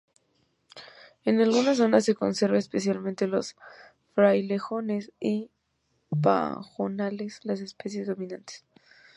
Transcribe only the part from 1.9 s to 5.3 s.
se conserva, especialmente los frailejones